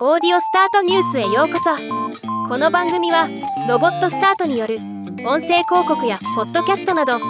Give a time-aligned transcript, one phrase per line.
[0.00, 1.70] オーディオスタートニュースへようこそ。
[2.48, 3.28] この番組は
[3.68, 4.78] ロボットスタートによる
[5.24, 7.20] 音声広告やポッドキャストなど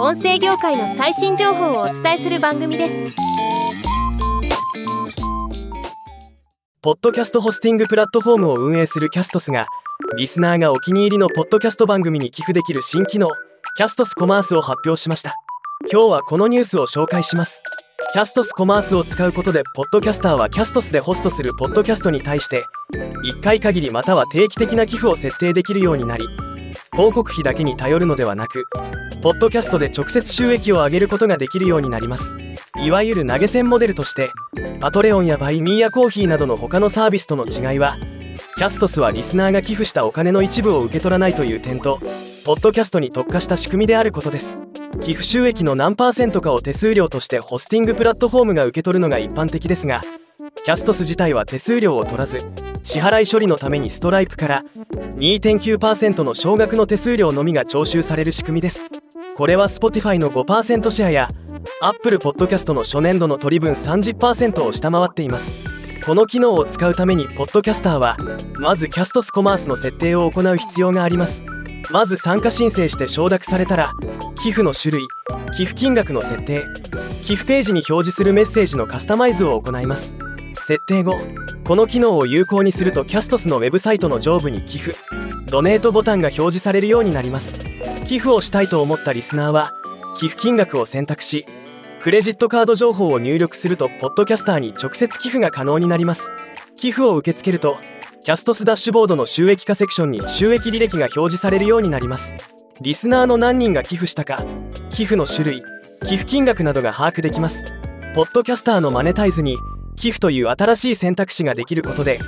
[0.00, 2.94] 音声業界の最新情報をお伝えする番組です。
[6.80, 9.66] ポッドキャストホスティングプラットフォームを運営するキャストスが
[10.16, 13.28] リスナーがお気に入りのポッドキャスト番組に寄付できる新機能
[13.76, 15.34] キャストスコマースを発表しました。
[15.92, 17.62] 今日はこのニュースを紹介します。
[18.14, 22.64] キャストスコマースを使うことでポッドキャスターはキャストスでホストするポッドキャストに対して
[23.24, 26.24] 1回限りまたは定期的な寄付を設定できるようになり
[26.92, 28.66] 広告費だけに頼るのではなく
[29.20, 32.36] ポッドキャストで直接収益を上げることができるようになります。
[32.80, 34.30] いわゆる投げ銭モデルとして
[34.78, 37.96] パトレオンやバイミーやコーヒーなどの他のサービスとの違いは
[38.56, 41.98] キャストスはリスナーが寄付したお金の一部を受け取らないという点と
[42.44, 44.73] ポッドキャストに特化した仕組みであることです。
[45.04, 50.02] 寄付収益の何パーセントかを手数料としてホスティングプラットフォームが受け取るのが一般的ですが
[50.64, 52.40] キャストス自体は手数料を取らず
[52.82, 54.64] 支払い処理のためにストライプから
[55.16, 58.88] 2.9%の少額の手数料のみが徴収される仕組みです。
[59.36, 61.28] これは Spotify の5%シェアや
[61.80, 65.52] Apple Podcast の初年度の取り分30%を下回っています。
[66.04, 68.18] この機能を使うためにポッドキャスターは
[68.58, 71.53] まずキャストスコマースの設定を行う必要があります。
[71.90, 73.92] まず参加申請して承諾されたら
[74.42, 75.08] 寄付の種類
[75.56, 76.64] 寄付金額の設定
[77.22, 80.14] 寄付ページに表示するメッセージのカスタマイズを行います。
[80.66, 81.14] 設定後
[81.64, 84.96] この機能を有効にするとキャストスのウェブサイトの上部に寄付
[85.46, 87.58] ドネートボタンが表示されるようになります。
[88.06, 89.70] 寄付をしたいと思ったリスナーは
[90.18, 91.46] 寄付金額を選択し
[92.02, 96.30] クレジットカード情報を入力するとポッドキャスターに直接寄付が可能になります。
[96.76, 97.78] 寄付を受け付けると
[98.24, 102.34] キャストスダッシュボードの収益化セクションに収益履歴が表示されるようになります。
[102.80, 104.42] リスナーの何人が寄付したか
[104.88, 105.62] 寄付の種類
[106.08, 107.62] 寄付金額などが把握できます。
[108.14, 109.58] ポッドキャスターのマネタイズに
[109.96, 112.18] 寄付という新しい選択肢ができることで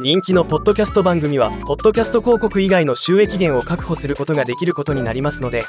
[0.00, 5.62] 人気のポッドキャスト番組はポッドキャスト広告以外の収益源を確保することができることになりますので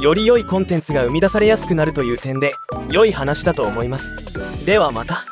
[0.00, 2.54] より良いコンテンツが生み出されやすくなるという点で
[2.90, 4.64] 良い話だと思います。
[4.64, 5.31] ではまた。